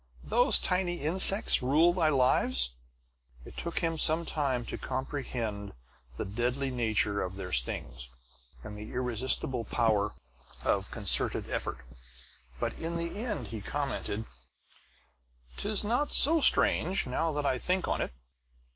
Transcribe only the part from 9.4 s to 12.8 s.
power of concerted effort; but